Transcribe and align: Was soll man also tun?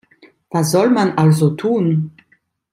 Was 0.51 0.71
soll 0.71 0.89
man 0.89 1.13
also 1.15 1.53
tun? 1.55 2.11